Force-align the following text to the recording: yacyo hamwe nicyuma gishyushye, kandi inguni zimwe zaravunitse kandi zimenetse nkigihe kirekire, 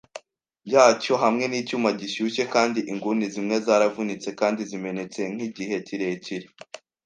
yacyo 0.73 1.13
hamwe 1.23 1.45
nicyuma 1.47 1.89
gishyushye, 1.99 2.43
kandi 2.53 2.79
inguni 2.91 3.25
zimwe 3.33 3.55
zaravunitse 3.65 4.29
kandi 4.39 4.61
zimenetse 4.69 5.21
nkigihe 5.33 5.75
kirekire, 5.87 6.47